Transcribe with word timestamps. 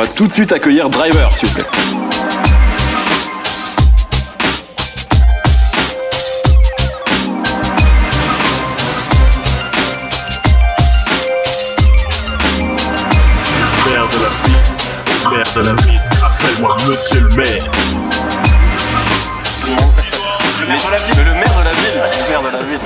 va 0.00 0.06
tout 0.06 0.26
de 0.26 0.32
suite 0.32 0.50
accueillir 0.52 0.88
Driver, 0.88 1.30
s'il 1.32 1.48
vous 1.48 1.54
plaît. 1.54 1.64
Maire 13.86 14.08
de 14.08 14.20
la 14.22 14.30
ville, 14.44 14.64
maire 15.30 15.52
de 15.54 15.60
la 15.60 15.74
ville, 15.82 16.02
appelle-moi 16.24 16.76
monsieur 16.88 17.20
le 17.20 17.28
maire. 17.36 17.70
Le 20.60 20.66
maire 20.66 20.78
de 20.78 20.90
la 20.90 20.96
ville, 20.96 21.24
le 21.24 21.34
maire 21.34 21.54
de 21.58 21.64
la 21.64 21.72
ville, 21.74 21.94
le 21.94 22.30
maire 22.30 22.42
de 22.42 22.48
la 22.56 22.62
ville. 22.62 22.80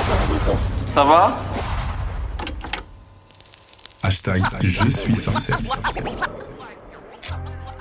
Ça 0.87 1.03
va? 1.05 1.37
Hashtag 4.03 4.43
je 4.61 4.89
suis 4.89 5.15
sincère. 5.15 5.57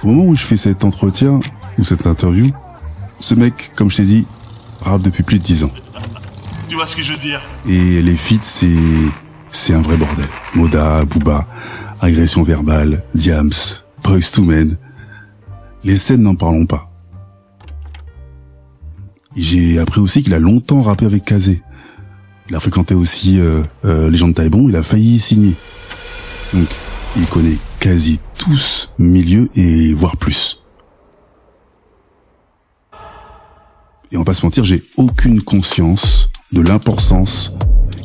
Au 0.04 0.08
moment 0.08 0.24
où 0.24 0.36
je 0.36 0.42
fais 0.42 0.58
cet 0.58 0.84
entretien, 0.84 1.40
ou 1.78 1.82
cette 1.82 2.06
interview, 2.06 2.52
ce 3.20 3.34
mec, 3.34 3.72
comme 3.74 3.90
je 3.90 3.96
t'ai 3.96 4.04
dit, 4.04 4.26
rappe 4.82 5.00
depuis 5.00 5.22
plus 5.22 5.38
de 5.38 5.44
10 5.44 5.64
ans. 5.64 5.70
Tu 6.68 6.74
vois 6.74 6.84
ce 6.84 6.94
que 6.94 7.02
je 7.02 7.12
veux 7.12 7.18
dire? 7.18 7.40
Et 7.66 8.02
les 8.02 8.16
feats, 8.16 8.42
c'est, 8.42 8.68
c'est 9.48 9.72
un 9.72 9.80
vrai 9.80 9.96
bordel. 9.96 10.26
Moda, 10.54 11.06
Booba, 11.06 11.46
agression 12.02 12.42
verbale, 12.42 13.02
Diams, 13.14 13.52
Boys 14.02 14.30
to 14.30 14.42
Men. 14.42 14.76
Les 15.84 15.96
scènes 15.96 16.20
n'en 16.20 16.34
parlons 16.34 16.66
pas. 16.66 16.90
J'ai 19.34 19.78
appris 19.78 20.02
aussi 20.02 20.22
qu'il 20.22 20.34
a 20.34 20.38
longtemps 20.38 20.82
rappé 20.82 21.06
avec 21.06 21.24
Kazé. 21.24 21.62
Il 22.50 22.54
a 22.54 22.60
fréquenté 22.60 22.94
aussi 22.94 23.40
euh, 23.40 23.62
euh, 23.86 24.10
les 24.10 24.18
gens 24.18 24.28
de 24.28 24.34
Taïbon, 24.34 24.68
il 24.68 24.76
a 24.76 24.82
failli 24.82 25.14
y 25.14 25.18
signer. 25.18 25.56
Donc, 26.52 26.68
il 27.16 27.26
connaît 27.26 27.56
quasi 27.80 28.20
tous 28.44 28.90
milieux 28.98 29.48
et 29.54 29.94
voire 29.94 30.18
plus. 30.18 30.60
Et 34.12 34.16
on 34.16 34.20
va 34.20 34.24
pas 34.24 34.34
se 34.34 34.44
mentir, 34.44 34.64
j'ai 34.64 34.82
aucune 34.98 35.42
conscience 35.42 36.28
de 36.52 36.60
l'importance 36.60 37.52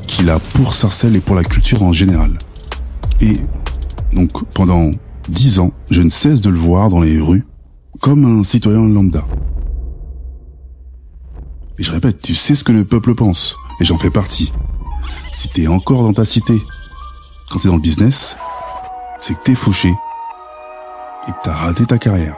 qu'il 0.07 0.29
a 0.29 0.39
pour 0.39 0.73
Sarcelles 0.73 1.17
et 1.17 1.19
pour 1.19 1.35
la 1.35 1.43
culture 1.43 1.83
en 1.83 1.91
général. 1.91 2.37
Et 3.19 3.33
donc 4.13 4.45
pendant 4.53 4.91
dix 5.27 5.59
ans, 5.59 5.73
je 5.91 6.01
ne 6.01 6.09
cesse 6.09 6.39
de 6.39 6.49
le 6.49 6.57
voir 6.57 6.89
dans 6.89 7.01
les 7.01 7.19
rues 7.19 7.45
comme 7.99 8.39
un 8.39 8.43
citoyen 8.45 8.87
lambda. 8.87 9.27
Et 11.77 11.83
je 11.83 11.91
répète, 11.91 12.21
tu 12.21 12.33
sais 12.33 12.55
ce 12.55 12.63
que 12.63 12.71
le 12.71 12.85
peuple 12.85 13.13
pense, 13.13 13.57
et 13.81 13.85
j'en 13.85 13.97
fais 13.97 14.09
partie. 14.09 14.53
Si 15.33 15.49
t'es 15.49 15.67
encore 15.67 16.03
dans 16.03 16.13
ta 16.13 16.25
cité, 16.25 16.53
quand 17.49 17.59
t'es 17.59 17.67
dans 17.67 17.75
le 17.75 17.81
business, 17.81 18.37
c'est 19.19 19.37
que 19.37 19.43
t'es 19.43 19.55
fauché 19.55 19.93
et 21.29 21.33
t'as 21.43 21.53
raté 21.53 21.85
ta 21.85 21.97
carrière. 21.97 22.37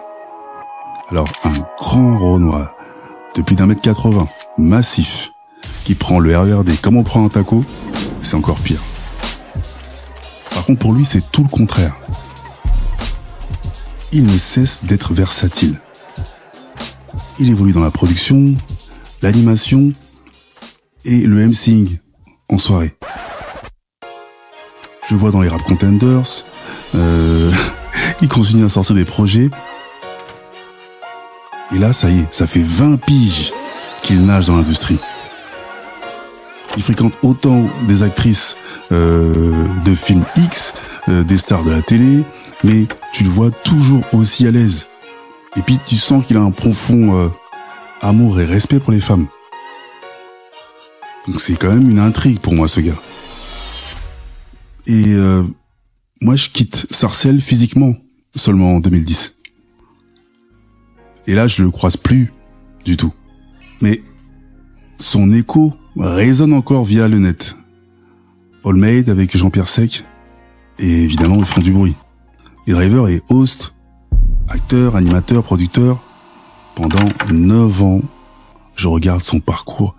Alors 1.09 1.27
un 1.43 1.53
grand 1.77 2.17
Renoir 2.17 2.73
de 3.35 3.41
plus 3.41 3.55
d'un 3.55 3.65
mètre 3.65 3.81
80, 3.81 4.27
massif, 4.57 5.31
qui 5.85 5.95
prend 5.95 6.19
le 6.19 6.37
RERD 6.37 6.69
comme 6.81 6.97
on 6.97 7.03
prend 7.03 7.25
un 7.25 7.29
taco, 7.29 7.63
c'est 8.21 8.35
encore 8.35 8.59
pire. 8.59 8.81
Par 10.51 10.65
contre, 10.65 10.79
pour 10.79 10.93
lui, 10.93 11.05
c'est 11.05 11.31
tout 11.31 11.43
le 11.43 11.49
contraire. 11.49 11.95
Il 14.11 14.25
ne 14.25 14.37
cesse 14.37 14.83
d'être 14.83 15.13
versatile. 15.13 15.79
Il 17.39 17.49
évolue 17.49 17.71
dans 17.71 17.83
la 17.83 17.91
production, 17.91 18.55
l'animation 19.21 19.93
et 21.05 21.21
le 21.21 21.47
MCing 21.47 21.97
en 22.49 22.57
soirée. 22.57 22.95
Je 25.09 25.15
vois 25.15 25.31
dans 25.31 25.41
les 25.41 25.49
rap 25.49 25.63
contenders, 25.63 26.45
euh, 26.95 27.51
il 28.21 28.27
continue 28.27 28.65
à 28.65 28.69
sortir 28.69 28.95
des 28.95 29.05
projets. 29.05 29.49
Et 31.73 31.79
là, 31.79 31.93
ça 31.93 32.09
y 32.09 32.19
est, 32.19 32.33
ça 32.33 32.47
fait 32.47 32.63
20 32.63 32.97
piges 32.97 33.53
qu'il 34.03 34.25
nage 34.25 34.47
dans 34.47 34.57
l'industrie. 34.57 34.99
Il 36.77 36.83
fréquente 36.83 37.17
autant 37.21 37.69
des 37.87 38.03
actrices 38.03 38.57
euh, 38.91 39.53
de 39.83 39.95
films 39.95 40.23
X, 40.35 40.73
euh, 41.09 41.23
des 41.23 41.37
stars 41.37 41.63
de 41.63 41.71
la 41.71 41.81
télé, 41.81 42.23
mais 42.63 42.87
tu 43.13 43.23
le 43.23 43.29
vois 43.29 43.51
toujours 43.51 44.03
aussi 44.13 44.47
à 44.47 44.51
l'aise. 44.51 44.87
Et 45.57 45.61
puis 45.61 45.79
tu 45.85 45.95
sens 45.95 46.25
qu'il 46.25 46.37
a 46.37 46.41
un 46.41 46.51
profond 46.51 47.17
euh, 47.17 47.27
amour 48.01 48.39
et 48.39 48.45
respect 48.45 48.79
pour 48.79 48.91
les 48.91 49.01
femmes. 49.01 49.27
Donc 51.27 51.39
c'est 51.39 51.55
quand 51.55 51.69
même 51.69 51.89
une 51.89 51.99
intrigue 51.99 52.39
pour 52.39 52.53
moi 52.53 52.67
ce 52.67 52.79
gars. 52.79 52.99
Et 54.87 55.13
euh, 55.13 55.43
moi 56.21 56.35
je 56.35 56.49
quitte 56.49 56.87
Sarcelles 56.91 57.41
physiquement 57.41 57.95
seulement 58.35 58.75
en 58.75 58.79
2010. 58.79 59.37
Et 61.27 61.35
là 61.35 61.47
je 61.47 61.63
le 61.63 61.71
croise 61.71 61.97
plus 61.97 62.33
du 62.85 62.97
tout. 62.97 63.13
Mais 63.81 64.03
son 64.99 65.31
écho 65.31 65.73
résonne 65.97 66.53
encore 66.53 66.83
via 66.85 67.07
le 67.07 67.19
net. 67.19 67.55
All 68.63 68.75
Made 68.75 69.09
avec 69.09 69.35
Jean-Pierre 69.35 69.67
Sec, 69.67 70.05
et 70.79 71.03
évidemment 71.03 71.35
ils 71.37 71.45
font 71.45 71.61
du 71.61 71.71
bruit. 71.71 71.95
Et 72.67 72.73
Driver 72.73 73.07
est 73.09 73.23
host, 73.29 73.73
acteur, 74.47 74.95
animateur, 74.95 75.43
producteur. 75.43 76.01
Pendant 76.75 77.09
9 77.31 77.83
ans, 77.83 78.01
je 78.75 78.87
regarde 78.87 79.21
son 79.21 79.39
parcours 79.39 79.95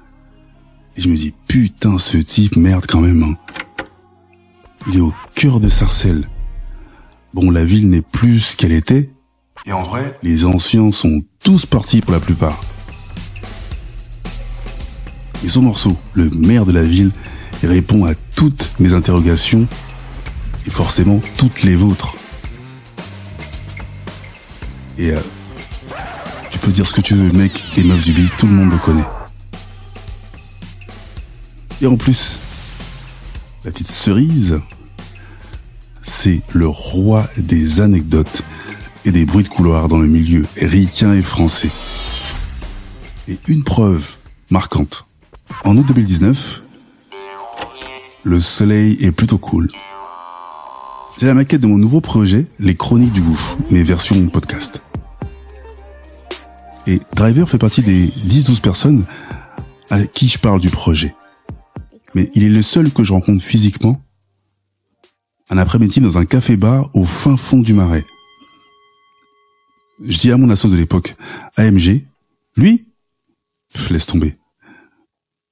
et 0.97 1.01
je 1.03 1.09
me 1.09 1.17
dis 1.17 1.35
putain 1.49 1.99
ce 1.99 2.17
type 2.19 2.57
merde 2.57 2.87
quand 2.89 3.01
même. 3.01 3.23
hein. 3.23 3.37
Il 4.89 4.97
est 4.97 5.01
au 5.01 5.13
cœur 5.35 5.61
de 5.61 5.69
Sarcelles. 5.69 6.29
Bon, 7.35 7.51
la 7.51 7.65
ville 7.65 7.89
n'est 7.89 8.03
plus 8.03 8.41
ce 8.41 8.57
qu'elle 8.57 8.73
était. 8.73 9.11
Et 9.65 9.73
en 9.73 9.83
vrai, 9.83 10.19
les 10.23 10.45
anciens 10.45 10.93
sont 10.93 11.23
tous 11.43 11.65
partis 11.65 12.01
pour 12.01 12.13
la 12.13 12.21
plupart. 12.21 12.61
Et 15.45 15.49
son 15.49 15.63
morceau, 15.63 15.97
le 16.13 16.29
maire 16.31 16.67
de 16.67 16.73
la 16.73 16.83
ville, 16.83 17.11
répond 17.63 18.05
à 18.05 18.15
toutes 18.37 18.75
mes 18.79 18.93
interrogations 18.93 19.67
et 20.67 20.71
forcément 20.71 21.21
toutes 21.39 21.63
les 21.63 21.75
vôtres. 21.75 22.15
Et 24.99 25.13
euh, 25.13 25.21
tu 26.51 26.59
peux 26.59 26.71
dire 26.71 26.87
ce 26.87 26.93
que 26.93 27.01
tu 27.01 27.15
veux, 27.15 27.33
mec 27.33 27.53
et 27.79 27.83
meuf 27.83 28.05
du 28.05 28.13
biz, 28.13 28.31
tout 28.37 28.47
le 28.47 28.53
monde 28.53 28.71
le 28.71 28.79
connaît. 28.79 29.07
Et 31.81 31.87
en 31.87 31.97
plus, 31.97 32.39
la 33.65 33.71
petite 33.71 33.91
cerise, 33.91 34.61
c'est 36.23 36.41
le 36.53 36.69
roi 36.69 37.29
des 37.37 37.81
anecdotes 37.81 38.45
et 39.05 39.11
des 39.11 39.27
bruits 39.27 39.43
de 39.43 39.49
couloir 39.49 39.89
dans 39.89 39.99
le 39.99 40.07
milieu 40.07 40.47
ricain 40.57 41.15
et 41.15 41.23
français. 41.23 41.71
Et 43.27 43.37
une 43.49 43.65
preuve 43.65 44.09
marquante. 44.49 45.05
En 45.65 45.77
août 45.77 45.85
2019, 45.89 46.63
le 48.23 48.39
soleil 48.39 48.97
est 49.01 49.11
plutôt 49.11 49.39
cool. 49.39 49.69
J'ai 51.19 51.27
la 51.27 51.35
maquette 51.35 51.61
de 51.61 51.67
mon 51.67 51.77
nouveau 51.77 52.01
projet, 52.01 52.47
Les 52.61 52.77
Chroniques 52.77 53.13
du 53.13 53.21
Gouffre, 53.21 53.57
mes 53.73 53.83
versions 53.83 54.29
podcast. 54.29 54.81
Et 56.87 57.01
Driver 57.17 57.49
fait 57.49 57.59
partie 57.59 57.83
des 57.83 58.07
10-12 58.07 58.61
personnes 58.61 59.07
à 59.91 60.05
qui 60.05 60.29
je 60.29 60.39
parle 60.39 60.61
du 60.61 60.71
projet. 60.71 61.17
Mais 62.15 62.31
il 62.37 62.45
est 62.45 62.49
le 62.49 62.63
seul 62.63 62.93
que 62.93 63.03
je 63.03 63.13
rencontre 63.13 63.43
physiquement 63.43 64.01
un 65.53 65.59
après-midi 65.59 66.01
dans 66.01 66.17
un 66.17 66.25
café-bar 66.25 66.89
au 66.95 67.05
fin 67.05 67.37
fond 67.37 67.59
du 67.59 67.75
marais. 67.75 68.07
Je 70.03 70.19
dis 70.19 70.33
à 70.33 70.39
mon 70.39 70.49
asso 70.49 70.67
de 70.67 70.77
l'époque, 70.77 71.15
AMG, 71.57 72.07
lui, 72.57 72.87
laisse 73.91 74.07
tomber. 74.07 74.39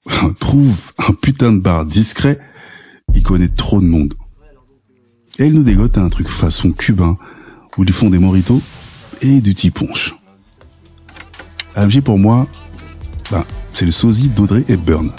Trouve 0.40 0.92
un 0.96 1.12
putain 1.12 1.52
de 1.52 1.58
bar 1.58 1.84
discret, 1.84 2.40
il 3.14 3.22
connaît 3.22 3.48
trop 3.48 3.82
de 3.82 3.86
monde. 3.86 4.14
Et 5.38 5.46
il 5.46 5.52
nous 5.52 5.62
dégote 5.62 5.98
à 5.98 6.02
un 6.02 6.08
truc 6.08 6.28
façon 6.28 6.72
cubain, 6.72 7.18
où 7.76 7.84
ils 7.84 7.92
font 7.92 8.08
des 8.08 8.18
moritos 8.18 8.62
et 9.20 9.42
du 9.42 9.52
petit 9.52 9.70
punch. 9.70 10.14
AMG 11.76 12.00
pour 12.00 12.18
moi, 12.18 12.48
ben, 13.30 13.44
c'est 13.70 13.84
le 13.84 13.90
sosie 13.90 14.30
d'Audrey 14.30 14.64
Hepburn. 14.66 15.12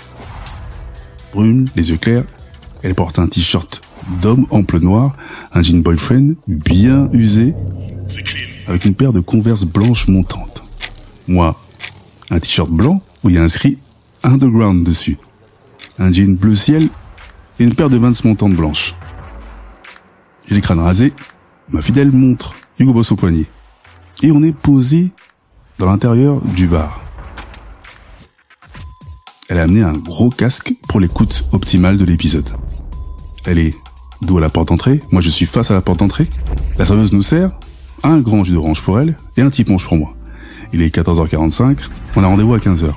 Brune, 1.34 1.70
les 1.76 1.92
yeux 1.92 1.98
clairs, 1.98 2.26
elle 2.82 2.96
porte 2.96 3.20
un 3.20 3.28
t-shirt 3.28 3.82
d'homme 4.22 4.46
ample 4.50 4.80
noir, 4.80 5.14
un 5.54 5.62
jean 5.62 5.82
boyfriend 5.82 6.36
bien 6.48 7.10
usé, 7.14 7.56
avec 8.68 8.86
une 8.86 8.96
paire 8.96 9.14
de 9.14 9.20
converses 9.20 9.66
blanches 9.66 10.08
montantes. 10.08 10.64
Moi, 11.28 11.60
un 12.30 12.40
t-shirt 12.40 12.70
blanc 12.70 13.02
où 13.24 13.30
il 13.30 13.36
y 13.36 13.38
a 13.38 13.44
inscrit 13.44 13.78
Underground 14.24 14.84
dessus. 14.84 15.18
Un 15.98 16.12
jean 16.12 16.36
bleu 16.36 16.56
ciel 16.56 16.90
et 17.60 17.64
une 17.64 17.74
paire 17.74 17.90
de 17.90 17.98
Vans 17.98 18.12
montantes 18.24 18.56
blanches. 18.56 18.96
J'ai 20.48 20.56
les 20.56 20.62
crânes 20.62 20.80
rasés, 20.80 21.14
ma 21.70 21.82
fidèle 21.82 22.12
montre 22.12 22.54
Hugo 22.80 22.94
Boss 22.94 23.12
au 23.12 23.16
poignet. 23.16 23.46
Et 24.24 24.32
on 24.32 24.44
est 24.44 24.56
posé 24.56 25.12
dans 25.80 25.88
l'intérieur 25.88 26.42
du 26.42 26.68
bar. 26.68 27.02
Elle 29.50 29.60
a 29.60 29.64
amené 29.64 29.82
un 29.82 29.98
gros 29.98 30.30
casque 30.30 30.74
pour 30.88 31.00
l'écoute 31.00 31.46
optimale 31.52 31.98
de 31.98 32.06
l'épisode. 32.06 32.50
Elle 33.46 33.60
est 33.60 33.76
dos 34.22 34.38
à 34.38 34.42
la 34.42 34.50
porte 34.50 34.70
d'entrée, 34.70 35.02
moi 35.12 35.22
je 35.22 35.30
suis 35.30 35.46
face 35.46 35.72
à 35.72 35.74
la 35.74 35.82
porte 35.82 36.00
d'entrée. 36.00 36.28
La 36.78 36.86
serveuse 36.86 37.14
nous 37.14 37.22
sert 37.22 37.52
un 38.04 38.20
grand 38.20 38.44
jus 38.44 38.54
d'orange 38.54 38.82
pour 38.82 39.00
elle 39.00 39.18
et 39.38 39.42
un 39.42 39.50
petit 39.50 39.64
punch 39.64 39.86
pour 39.86 39.98
moi. 39.98 40.14
Il 40.74 40.82
est 40.82 40.94
14h45, 40.96 41.78
on 42.16 42.24
a 42.24 42.28
rendez-vous 42.28 42.54
à 42.54 42.60
15h. 42.60 42.94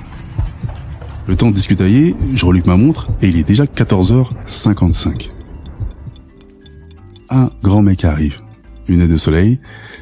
Le 1.27 1.35
temps 1.35 1.49
de 1.49 1.55
discutailler, 1.55 2.15
je 2.33 2.45
reluque 2.45 2.67
ma 2.67 2.77
montre 2.77 3.07
et 3.21 3.27
il 3.27 3.37
est 3.37 3.43
déjà 3.43 3.65
14h55. 3.65 5.31
Un 7.29 7.49
grand 7.63 7.81
mec 7.81 8.05
arrive. 8.05 8.41
Lunettes 8.87 9.09
de 9.09 9.17
soleil, 9.17 9.59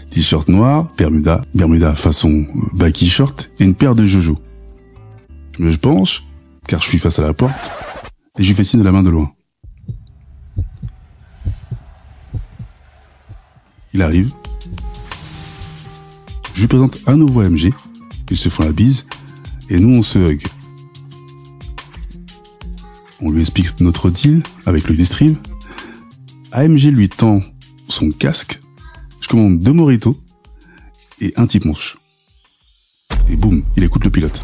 t-shirt 0.10 0.50
noir, 0.50 0.90
bermuda, 0.98 1.42
bermuda 1.56 1.96
façon 1.96 2.46
baki 2.74 3.08
short 3.08 3.50
et 3.60 3.64
une 3.64 3.76
paire 3.76 3.96
de 3.96 4.06
jojo. 4.06 4.38
Je 5.58 5.64
me 5.64 5.74
penche, 5.78 6.26
car 6.68 6.82
je 6.82 6.90
suis 6.90 7.00
face 7.00 7.20
à 7.20 7.22
la 7.22 7.34
porte, 7.34 7.72
et 8.38 8.44
je 8.44 8.48
lui 8.50 8.56
fais 8.56 8.64
signe 8.64 8.82
de 8.82 8.86
la 8.86 8.92
main 8.92 9.04
de 9.04 9.10
loin. 9.10 9.32
Il 13.94 14.02
arrive. 14.02 14.32
Je 16.54 16.62
lui 16.62 16.68
présente 16.68 16.98
un 17.06 17.18
nouveau 17.18 17.42
AMG. 17.42 17.74
Ils 18.32 18.38
se 18.38 18.50
font 18.50 18.64
la 18.64 18.72
bise, 18.72 19.06
et 19.70 19.80
nous 19.80 19.96
on 19.96 20.02
se 20.02 20.18
hug. 20.18 20.44
On 23.22 23.30
lui 23.30 23.42
explique 23.42 23.80
notre 23.80 24.10
deal 24.10 24.42
avec 24.66 24.90
le 24.90 24.96
distrib. 24.96 25.38
AMG 26.52 26.86
lui 26.86 27.10
tend 27.10 27.42
son 27.88 28.10
casque. 28.10 28.60
Je 29.22 29.28
commande 29.28 29.60
deux 29.60 29.72
moritos 29.72 30.20
et 31.22 31.32
un 31.36 31.46
type 31.46 31.66
manche. 31.66 31.96
Et 33.30 33.36
boum, 33.36 33.64
il 33.78 33.84
écoute 33.84 34.04
le 34.04 34.10
pilote. 34.10 34.42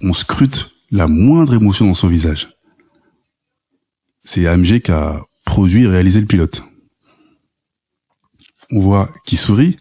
On 0.00 0.12
scrute 0.12 0.74
la 0.90 1.08
moindre 1.08 1.54
émotion 1.54 1.86
dans 1.86 1.94
son 1.94 2.08
visage. 2.08 2.50
C'est 4.24 4.46
AMG 4.46 4.80
qui 4.80 4.92
a 4.92 5.24
produit 5.44 5.84
et 5.84 5.88
réalisé 5.88 6.20
le 6.20 6.26
pilote. 6.26 6.62
On 8.70 8.80
voit 8.80 9.10
qu'il 9.24 9.38
sourit, 9.38 9.76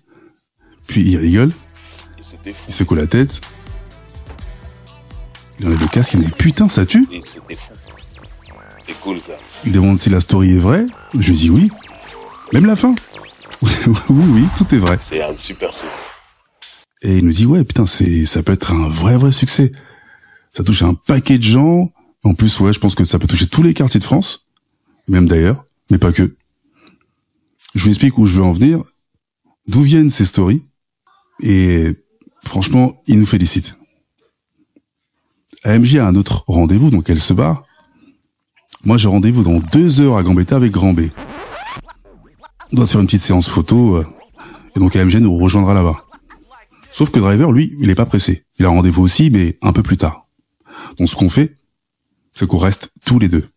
puis 0.87 1.01
il 1.01 1.17
rigole, 1.17 1.51
il 2.67 2.73
secoue 2.73 2.95
la 2.95 3.07
tête, 3.07 3.41
il 5.59 5.67
enlève 5.67 5.79
le 5.79 5.87
casque, 5.87 6.13
il 6.15 6.21
dit 6.21 6.31
putain 6.37 6.67
ça 6.67 6.85
tue 6.85 7.07
C'était 7.25 7.55
fou. 7.55 7.73
C'est 8.85 8.99
cool 8.99 9.19
ça. 9.19 9.33
Il 9.65 9.71
demande 9.71 9.99
si 9.99 10.09
la 10.09 10.19
story 10.19 10.55
est 10.55 10.59
vraie, 10.59 10.85
je 11.17 11.29
lui 11.29 11.37
dis 11.37 11.49
oui. 11.49 11.71
Même 12.51 12.65
la 12.65 12.75
fin. 12.75 12.93
oui, 13.61 13.71
oui, 14.09 14.43
tout 14.57 14.75
est 14.75 14.77
vrai. 14.77 14.97
C'est 14.99 15.21
un 15.21 15.37
super 15.37 15.73
souvenir. 15.73 15.95
Et 17.01 17.17
il 17.17 17.25
nous 17.25 17.31
dit 17.31 17.45
ouais 17.45 17.63
putain 17.63 17.85
c'est 17.85 18.25
ça 18.25 18.43
peut 18.43 18.53
être 18.53 18.71
un 18.71 18.89
vrai 18.89 19.17
vrai 19.17 19.31
succès. 19.31 19.71
Ça 20.51 20.63
touche 20.63 20.81
un 20.81 20.93
paquet 20.93 21.37
de 21.37 21.43
gens. 21.43 21.91
En 22.23 22.33
plus 22.33 22.59
ouais 22.59 22.73
je 22.73 22.79
pense 22.79 22.95
que 22.95 23.05
ça 23.05 23.19
peut 23.19 23.27
toucher 23.27 23.47
tous 23.47 23.63
les 23.63 23.73
quartiers 23.73 23.99
de 23.99 24.05
France, 24.05 24.42
même 25.07 25.27
d'ailleurs, 25.27 25.65
mais 25.89 25.97
pas 25.97 26.11
que. 26.11 26.35
Je 27.75 27.83
vous 27.83 27.89
explique 27.89 28.17
où 28.17 28.25
je 28.25 28.37
veux 28.37 28.43
en 28.43 28.51
venir, 28.51 28.83
d'où 29.67 29.81
viennent 29.81 30.09
ces 30.09 30.25
stories, 30.25 30.63
et 31.41 31.95
franchement 32.43 33.01
il 33.07 33.19
nous 33.19 33.25
félicite. 33.25 33.75
AMG 35.63 35.97
a 35.97 36.07
un 36.07 36.15
autre 36.15 36.43
rendez-vous 36.47 36.89
donc 36.89 37.09
elle 37.09 37.19
se 37.19 37.33
barre? 37.33 37.65
Moi 38.83 38.97
j'ai 38.97 39.07
rendez-vous 39.07 39.43
dans 39.43 39.59
deux 39.59 40.01
heures 40.01 40.17
à 40.17 40.23
Gambetta 40.23 40.55
avec 40.55 40.71
Grand 40.71 40.93
B. 40.93 41.03
On 42.71 42.75
doit 42.75 42.85
se 42.85 42.91
faire 42.93 43.01
une 43.01 43.07
petite 43.07 43.21
séance 43.21 43.47
photo, 43.47 43.97
euh, 43.97 44.07
et 44.75 44.79
donc 44.79 44.95
AMG 44.95 45.15
nous 45.15 45.35
rejoindra 45.35 45.73
là-bas. 45.73 46.05
Sauf 46.91 47.09
que 47.09 47.19
Driver, 47.19 47.51
lui, 47.51 47.75
il 47.79 47.89
est 47.89 47.95
pas 47.95 48.05
pressé. 48.05 48.45
Il 48.59 48.65
a 48.65 48.69
rendez-vous 48.69 49.01
aussi, 49.01 49.31
mais 49.31 49.57
un 49.63 49.73
peu 49.73 49.81
plus 49.81 49.97
tard. 49.97 50.27
Donc 50.97 51.09
ce 51.09 51.15
qu'on 51.15 51.29
fait, 51.29 51.57
c'est 52.33 52.47
qu'on 52.47 52.57
reste 52.57 52.91
tous 53.03 53.17
les 53.17 53.29
deux. 53.29 53.49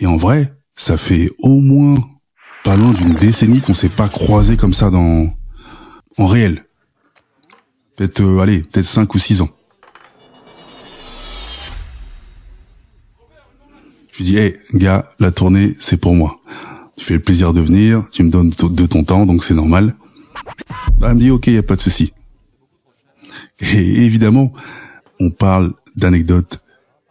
Et 0.00 0.06
en 0.06 0.16
vrai, 0.16 0.52
ça 0.74 0.96
fait 0.96 1.30
au 1.38 1.60
moins 1.60 1.96
pas 2.64 2.76
loin 2.76 2.92
d'une 2.92 3.14
décennie 3.14 3.60
qu'on 3.60 3.74
s'est 3.74 3.88
pas 3.88 4.08
croisé 4.08 4.56
comme 4.56 4.74
ça 4.74 4.90
dans 4.90 5.32
en 6.18 6.26
réel. 6.26 6.64
Peut-être 7.96 8.20
euh, 8.22 8.40
allez, 8.40 8.62
peut-être 8.62 8.86
cinq 8.86 9.14
ou 9.14 9.18
six 9.18 9.40
ans. 9.40 9.50
Je 14.12 14.18
lui 14.18 14.24
dis, 14.24 14.36
hey, 14.36 14.54
gars, 14.74 15.10
la 15.18 15.32
tournée, 15.32 15.74
c'est 15.80 15.96
pour 15.96 16.14
moi. 16.14 16.40
Tu 16.96 17.04
fais 17.04 17.14
le 17.14 17.20
plaisir 17.20 17.52
de 17.52 17.60
venir, 17.60 18.06
tu 18.12 18.22
me 18.22 18.30
donnes 18.30 18.50
de 18.50 18.86
ton 18.86 19.02
temps, 19.02 19.26
donc 19.26 19.42
c'est 19.42 19.54
normal. 19.54 19.96
Bah, 20.98 21.08
elle 21.10 21.16
me 21.16 21.20
dit, 21.20 21.30
ok, 21.30 21.48
y 21.48 21.58
a 21.58 21.62
pas 21.64 21.74
de 21.74 21.80
souci. 21.80 22.12
Et 23.60 24.04
évidemment, 24.04 24.52
on 25.18 25.30
parle 25.30 25.74
d'anecdotes 25.96 26.63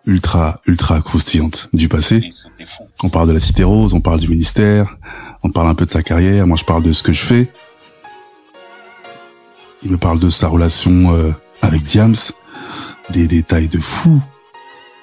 ultra, 0.06 0.62
ultra 0.66 1.02
croustillantes 1.02 1.70
du 1.74 1.88
passé. 1.88 2.30
On 3.04 3.10
parle 3.10 3.28
de 3.28 3.34
la 3.34 3.40
Cité 3.40 3.64
Rose, 3.64 3.94
on 3.94 4.02
parle 4.02 4.20
du 4.20 4.28
ministère, 4.28 4.98
on 5.44 5.50
parle 5.50 5.68
un 5.68 5.76
peu 5.76 5.86
de 5.86 5.92
sa 5.92 6.04
carrière, 6.04 6.48
moi 6.48 6.58
je 6.58 6.66
parle 6.66 6.84
de 6.84 6.92
ce 6.92 7.04
que 7.04 7.14
je 7.14 7.22
fais. 7.22 7.52
Il 9.84 9.92
me 9.92 9.98
parle 9.98 10.20
de 10.20 10.30
sa 10.30 10.48
relation 10.48 11.14
euh, 11.14 11.32
avec 11.62 11.84
Diams, 11.84 12.16
des 13.10 13.28
détails 13.28 13.68
de 13.68 13.80
fou. 13.80 14.22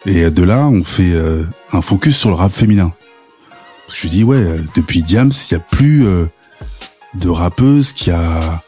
Et 0.07 0.31
de 0.31 0.43
là, 0.43 0.67
on 0.67 0.83
fait 0.83 1.13
euh, 1.13 1.45
un 1.73 1.83
focus 1.83 2.17
sur 2.17 2.31
le 2.31 2.35
rap 2.35 2.53
féminin. 2.53 2.95
Parce 3.91 4.03
que 4.03 4.07
je 4.07 4.13
dis, 4.13 4.25
ouais, 4.25 4.37
euh, 4.37 4.65
depuis 4.77 5.03
Diams, 5.03 5.33
il 5.51 5.53
y 5.53 5.57
a 5.57 5.61
plus 5.61 6.07
euh, 6.07 6.27
de 7.15 7.29
rappeuse 7.29 7.93
qui 7.93 8.13
a 8.13 8.63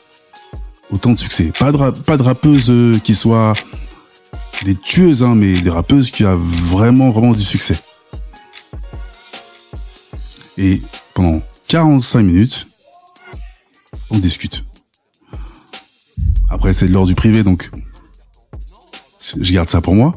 autant 0.90 1.12
de 1.12 1.18
succès. 1.18 1.52
Pas 1.56 1.70
de, 1.70 1.90
pas 2.00 2.16
de 2.16 2.22
rappeuse 2.24 2.70
euh, 2.70 2.98
qui 2.98 3.14
soit 3.14 3.54
des 4.64 4.74
tueuses, 4.76 5.22
hein, 5.22 5.34
mais 5.34 5.60
des 5.60 5.70
rappeuses 5.70 6.10
qui 6.10 6.24
a 6.24 6.36
vraiment, 6.36 7.10
vraiment 7.10 7.32
du 7.32 7.42
succès. 7.42 7.76
Et 10.58 10.80
pendant 11.14 11.42
45 11.68 12.22
minutes, 12.22 12.66
on 14.10 14.18
discute. 14.18 14.64
Après, 16.48 16.72
c'est 16.72 16.88
de 16.88 16.92
l'ordre 16.92 17.08
du 17.08 17.14
privé, 17.14 17.42
donc 17.42 17.70
je 19.40 19.52
garde 19.52 19.68
ça 19.68 19.80
pour 19.80 19.94
moi. 19.94 20.12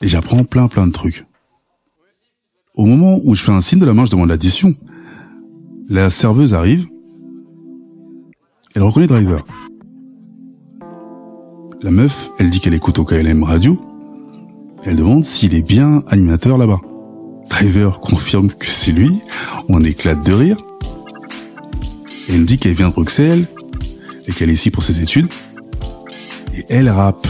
Et 0.00 0.08
j'apprends 0.08 0.44
plein, 0.44 0.68
plein 0.68 0.86
de 0.86 0.92
trucs. 0.92 1.26
Au 2.74 2.86
moment 2.86 3.20
où 3.22 3.34
je 3.34 3.42
fais 3.42 3.52
un 3.52 3.60
signe 3.60 3.78
de 3.78 3.84
la 3.84 3.92
main, 3.92 4.06
je 4.06 4.10
demande 4.10 4.30
l'addition. 4.30 4.74
La 5.88 6.08
serveuse 6.08 6.54
arrive. 6.54 6.88
Elle 8.74 8.82
reconnaît 8.82 9.06
Driver. 9.06 9.44
La 11.82 11.90
meuf, 11.90 12.30
elle 12.38 12.50
dit 12.50 12.60
qu'elle 12.60 12.74
écoute 12.74 12.98
au 12.98 13.06
KLM 13.06 13.42
radio. 13.42 13.80
Elle 14.84 14.96
demande 14.96 15.24
s'il 15.24 15.54
est 15.54 15.66
bien 15.66 16.02
animateur 16.08 16.58
là-bas. 16.58 16.80
Driver 17.48 18.00
confirme 18.00 18.50
que 18.50 18.66
c'est 18.66 18.92
lui. 18.92 19.10
On 19.70 19.82
éclate 19.82 20.24
de 20.26 20.32
rire. 20.34 20.58
Elle 22.28 22.42
me 22.42 22.44
dit 22.44 22.58
qu'elle 22.58 22.74
vient 22.74 22.90
de 22.90 22.94
Bruxelles 22.94 23.46
et 24.26 24.32
qu'elle 24.32 24.50
est 24.50 24.54
ici 24.54 24.70
pour 24.70 24.82
ses 24.82 25.00
études. 25.00 25.28
Et 26.54 26.66
elle 26.68 26.90
rappe. 26.90 27.26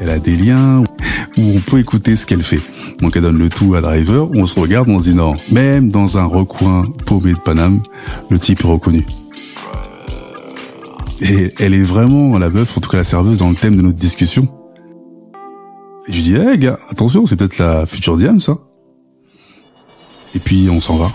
Elle 0.00 0.10
a 0.10 0.18
des 0.18 0.34
liens 0.34 0.82
où 1.38 1.42
on 1.42 1.60
peut 1.60 1.78
écouter 1.78 2.16
ce 2.16 2.26
qu'elle 2.26 2.42
fait. 2.42 2.60
Donc 3.00 3.16
elle 3.16 3.22
donne 3.22 3.38
le 3.38 3.48
tout 3.48 3.76
à 3.76 3.80
Driver, 3.80 4.28
on 4.36 4.46
se 4.46 4.58
regarde, 4.58 4.88
on 4.88 4.98
se 4.98 5.10
dit 5.10 5.14
non. 5.14 5.34
Même 5.52 5.90
dans 5.90 6.18
un 6.18 6.24
recoin 6.24 6.84
paumé 7.04 7.34
de 7.34 7.38
Paname, 7.38 7.82
le 8.30 8.38
type 8.40 8.62
est 8.64 8.66
reconnu. 8.66 9.06
Et 11.20 11.52
elle 11.58 11.74
est 11.74 11.82
vraiment 11.82 12.38
la 12.38 12.50
meuf, 12.50 12.76
en 12.76 12.80
tout 12.80 12.90
cas 12.90 12.98
la 12.98 13.04
serveuse, 13.04 13.38
dans 13.38 13.48
le 13.48 13.56
thème 13.56 13.76
de 13.76 13.82
notre 13.82 13.96
discussion. 13.96 14.52
Et 16.06 16.12
je 16.12 16.16
lui 16.16 16.22
dis, 16.22 16.36
hé 16.36 16.58
gars, 16.58 16.78
attention, 16.90 17.26
c'est 17.26 17.36
peut-être 17.36 17.58
la 17.58 17.86
future 17.86 18.16
Diane, 18.16 18.38
ça. 18.38 18.58
Et 20.34 20.38
puis 20.38 20.68
on 20.70 20.80
s'en 20.80 20.96
va. 20.96 21.12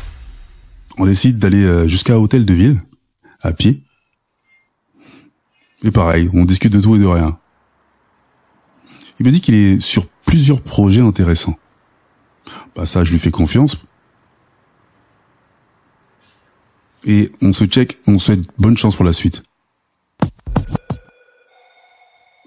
On 0.98 1.06
décide 1.06 1.38
d'aller 1.38 1.64
euh, 1.64 1.88
jusqu'à 1.88 2.20
Hôtel 2.20 2.46
de 2.46 2.54
Ville, 2.54 2.82
à 3.42 3.54
pied. 3.54 3.84
Et 5.84 5.92
pareil, 5.92 6.30
on 6.34 6.46
discute 6.46 6.74
de 6.74 6.82
tout 6.82 6.96
et 6.96 7.00
de 7.00 7.06
rien. 7.06 7.38
Il 9.20 9.26
me 9.26 9.32
dit 9.32 9.42
qu'il 9.42 9.56
est 9.56 9.80
sur 9.80 10.08
plusieurs 10.26 10.62
projets 10.62 11.02
intéressants. 11.02 11.58
Bah 12.76 12.86
ça, 12.86 13.04
je 13.04 13.12
lui 13.12 13.20
fais 13.20 13.32
confiance. 13.32 13.78
Et 17.04 17.32
on 17.42 17.54
se 17.54 17.66
check, 17.66 18.00
on 18.08 18.20
souhaite 18.20 18.42
bonne 18.58 18.78
chance 18.78 18.96
pour 18.96 19.06
la 19.06 19.14
suite. 19.14 19.44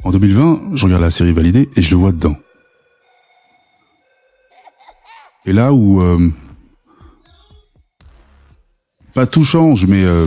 En 0.04 0.11
2020, 0.11 0.73
je 0.75 0.84
regarde 0.84 1.02
la 1.02 1.11
série 1.11 1.32
validée 1.32 1.70
et 1.76 1.82
je 1.82 1.90
le 1.90 1.96
vois 1.96 2.12
dedans. 2.12 2.37
Et 5.46 5.52
là 5.52 5.73
où 5.73 6.02
euh, 6.02 6.30
pas 9.14 9.26
tout 9.26 9.44
change, 9.44 9.87
mais 9.87 10.04
euh, 10.04 10.26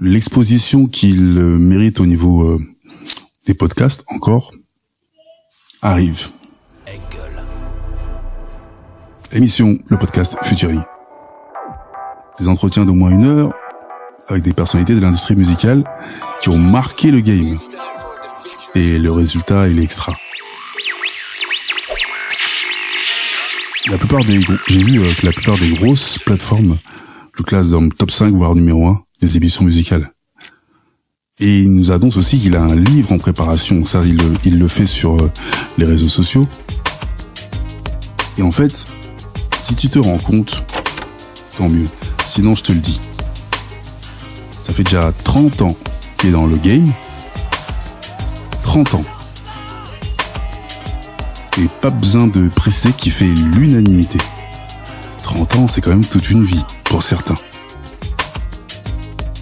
l'exposition 0.00 0.86
qu'il 0.86 1.38
euh, 1.38 1.58
mérite 1.58 2.00
au 2.00 2.06
niveau 2.06 2.42
euh, 2.42 2.58
des 3.46 3.54
podcasts 3.54 4.04
encore 4.08 4.52
arrive. 5.82 6.30
Émission, 9.30 9.78
le 9.86 9.98
podcast 9.98 10.36
Futuring. 10.42 10.82
Des 12.40 12.48
entretiens 12.48 12.86
d'au 12.86 12.94
moins 12.94 13.10
une 13.10 13.24
heure 13.24 13.52
avec 14.28 14.42
des 14.42 14.52
personnalités 14.52 14.94
de 14.94 15.00
l'industrie 15.00 15.36
musicale 15.36 15.84
qui 16.40 16.48
ont 16.48 16.58
marqué 16.58 17.10
le 17.10 17.20
game. 17.20 17.58
Et 18.74 18.98
le 18.98 19.10
résultat, 19.10 19.68
il 19.68 19.78
est 19.78 19.82
extra. 19.82 20.14
La 23.90 23.96
plupart 23.96 24.22
des, 24.24 24.40
j'ai 24.68 24.82
vu 24.82 25.00
euh, 25.00 25.12
que 25.14 25.24
la 25.24 25.32
plupart 25.32 25.58
des 25.58 25.70
grosses 25.70 26.18
plateformes 26.18 26.76
le 27.38 27.44
classent 27.44 27.70
dans 27.70 27.80
le 27.80 27.88
top 27.88 28.10
5 28.10 28.34
voire 28.34 28.54
numéro 28.54 28.86
1 28.86 29.02
des 29.22 29.36
émissions 29.38 29.64
musicales. 29.64 30.12
Et 31.40 31.60
il 31.60 31.72
nous 31.72 31.90
annonce 31.90 32.16
aussi 32.16 32.38
qu'il 32.38 32.56
a 32.56 32.62
un 32.62 32.76
livre 32.76 33.12
en 33.12 33.18
préparation. 33.18 33.86
Ça, 33.86 34.02
il 34.04 34.16
le, 34.16 34.34
il 34.44 34.58
le 34.58 34.68
fait 34.68 34.86
sur 34.86 35.18
euh, 35.18 35.30
les 35.78 35.86
réseaux 35.86 36.08
sociaux. 36.08 36.46
Et 38.36 38.42
en 38.42 38.52
fait, 38.52 38.86
si 39.62 39.74
tu 39.74 39.88
te 39.88 39.98
rends 39.98 40.18
compte, 40.18 40.62
tant 41.56 41.68
mieux. 41.68 41.88
Sinon, 42.26 42.54
je 42.54 42.64
te 42.64 42.72
le 42.72 42.80
dis. 42.80 43.00
Ça 44.68 44.74
fait 44.74 44.84
déjà 44.84 45.12
30 45.24 45.62
ans 45.62 45.76
qu'il 46.18 46.28
est 46.28 46.32
dans 46.32 46.44
le 46.44 46.58
game. 46.58 46.92
30 48.62 48.94
ans. 48.96 49.04
Et 51.56 51.68
pas 51.80 51.88
besoin 51.88 52.26
de 52.26 52.48
préciser 52.50 52.92
qu'il 52.92 53.10
fait 53.10 53.24
l'unanimité. 53.24 54.18
30 55.22 55.56
ans, 55.56 55.68
c'est 55.68 55.80
quand 55.80 55.90
même 55.90 56.04
toute 56.04 56.28
une 56.28 56.44
vie, 56.44 56.62
pour 56.84 57.02
certains. 57.02 57.34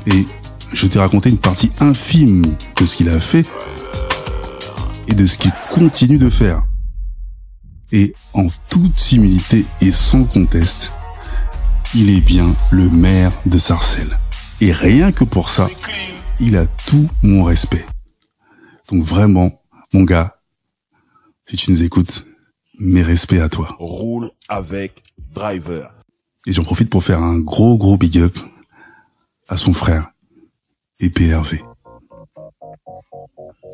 Et 0.06 0.26
je 0.72 0.86
t'ai 0.86 1.00
raconté 1.00 1.28
une 1.28 1.38
partie 1.38 1.72
infime 1.80 2.54
de 2.76 2.86
ce 2.86 2.96
qu'il 2.96 3.08
a 3.08 3.18
fait 3.18 3.44
et 5.08 5.14
de 5.14 5.26
ce 5.26 5.38
qu'il 5.38 5.52
continue 5.72 6.18
de 6.18 6.30
faire. 6.30 6.62
Et 7.90 8.14
en 8.32 8.46
toute 8.70 8.96
similité 8.96 9.66
et 9.80 9.90
sans 9.90 10.22
conteste, 10.22 10.92
il 11.96 12.10
est 12.10 12.20
bien 12.20 12.54
le 12.70 12.88
maire 12.90 13.32
de 13.44 13.58
Sarcelles. 13.58 14.16
Et 14.60 14.72
rien 14.72 15.12
que 15.12 15.24
pour 15.24 15.50
ça, 15.50 15.68
il 16.40 16.56
a 16.56 16.66
tout 16.66 17.08
mon 17.22 17.44
respect. 17.44 17.84
Donc 18.88 19.02
vraiment, 19.02 19.62
mon 19.92 20.02
gars, 20.02 20.40
si 21.44 21.56
tu 21.56 21.70
nous 21.70 21.82
écoutes, 21.82 22.26
mes 22.78 23.02
respects 23.02 23.34
à 23.34 23.48
toi. 23.48 23.76
Roule 23.78 24.30
avec 24.48 25.02
driver. 25.34 25.92
Et 26.46 26.52
j'en 26.52 26.64
profite 26.64 26.88
pour 26.88 27.04
faire 27.04 27.20
un 27.20 27.38
gros 27.38 27.76
gros 27.76 27.98
big 27.98 28.18
up 28.18 28.38
à 29.48 29.56
son 29.56 29.72
frère 29.72 30.10
et 31.00 31.10
PRV. 31.10 31.62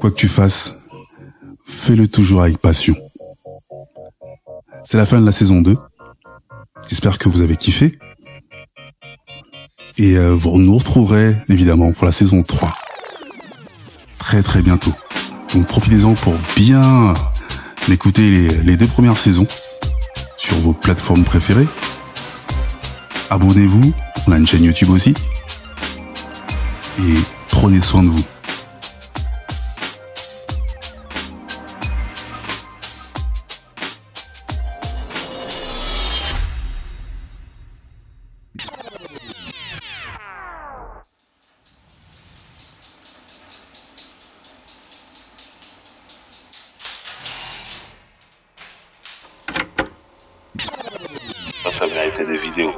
Quoi 0.00 0.10
que 0.10 0.16
tu 0.16 0.28
fasses, 0.28 0.76
fais-le 1.64 2.08
toujours 2.08 2.42
avec 2.42 2.58
passion. 2.58 2.96
C'est 4.84 4.96
la 4.96 5.06
fin 5.06 5.20
de 5.20 5.26
la 5.26 5.32
saison 5.32 5.60
2. 5.60 5.76
J'espère 6.88 7.18
que 7.18 7.28
vous 7.28 7.40
avez 7.40 7.56
kiffé. 7.56 7.98
Et 9.98 10.16
euh, 10.16 10.34
vous 10.34 10.58
nous 10.58 10.76
retrouverez 10.76 11.36
évidemment 11.48 11.92
pour 11.92 12.06
la 12.06 12.12
saison 12.12 12.42
3. 12.42 12.74
Très 14.18 14.42
très 14.42 14.62
bientôt. 14.62 14.92
Donc 15.54 15.66
profitez-en 15.66 16.14
pour 16.14 16.34
bien 16.56 17.14
écouter 17.90 18.30
les, 18.30 18.48
les 18.48 18.76
deux 18.76 18.86
premières 18.86 19.18
saisons 19.18 19.46
sur 20.36 20.56
vos 20.56 20.72
plateformes 20.72 21.24
préférées. 21.24 21.68
Abonnez-vous, 23.30 23.92
on 24.26 24.32
a 24.32 24.38
une 24.38 24.46
chaîne 24.46 24.64
YouTube 24.64 24.90
aussi. 24.90 25.14
Et 26.98 27.14
prenez 27.48 27.80
soin 27.80 28.02
de 28.02 28.08
vous. 28.08 28.24
Méritait 52.56 52.64
des 52.64 52.72
vidéos. 52.72 52.74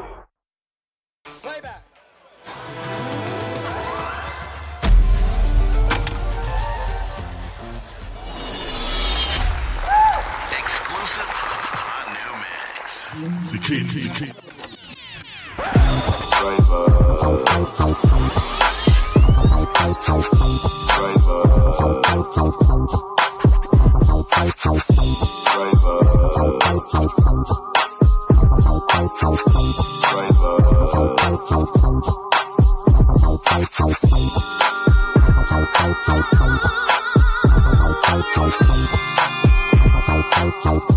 C'est 13.45 13.61
clean, 13.61 13.87
c'est 13.93 14.13
clean. 14.13 14.35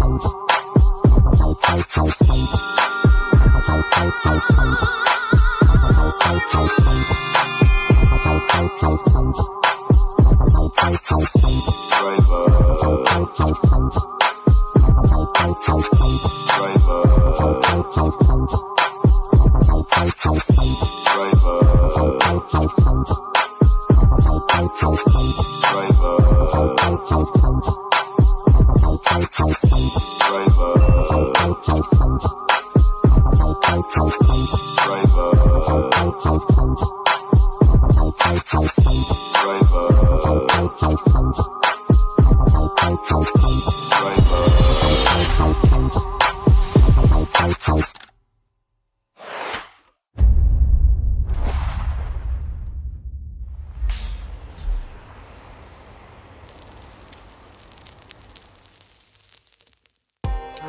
Bye. 0.08 0.47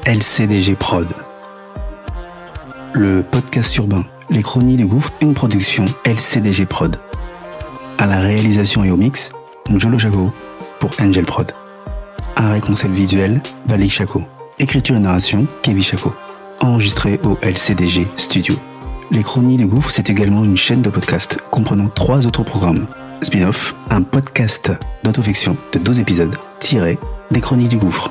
LCDG 0.07 0.75
Prod. 0.75 1.07
Le 2.95 3.23
podcast 3.23 3.77
urbain, 3.77 4.05
les 4.31 4.43
chronies 4.43 4.77
du 4.77 4.87
gouffre, 4.87 5.13
une 5.21 5.35
production 5.35 5.85
LCDG 6.05 6.67
Prod. 6.67 6.97
À 7.99 8.07
la 8.07 8.19
réalisation 8.19 8.85
et 8.85 8.91
au 8.91 8.97
mix, 8.97 9.31
Njolo 9.69 9.99
Chaco 9.99 10.33
pour 10.81 10.91
Angel 11.01 11.25
Prod. 11.25 11.53
Un 12.37 12.61
concept 12.61 12.95
visuel, 12.95 13.43
Valik 13.67 13.93
Chaco. 13.93 14.23
Écriture 14.59 14.97
et 14.97 15.01
narration, 15.01 15.47
Kevin 15.63 15.83
Chaco. 15.83 16.13
Enregistré 16.61 17.21
au 17.25 17.37
LCDG 17.43 18.07
Studio. 18.17 18.55
Les 19.11 19.23
Chronies 19.23 19.57
du 19.57 19.67
Gouffre, 19.67 19.91
c'est 19.91 20.11
également 20.11 20.45
une 20.45 20.57
chaîne 20.57 20.83
de 20.83 20.91
podcast 20.91 21.39
comprenant 21.51 21.89
trois 21.89 22.27
autres 22.27 22.45
programmes. 22.45 22.87
Spin-off, 23.23 23.75
un 23.91 24.03
podcast 24.03 24.73
d'autofiction 25.03 25.57
de 25.73 25.79
12 25.79 26.01
épisodes, 26.01 26.37
tiré 26.61 26.99
des 27.31 27.41
Chroniques 27.41 27.71
du 27.71 27.79
Gouffre. 27.79 28.11